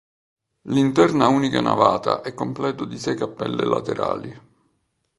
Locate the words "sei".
2.97-3.15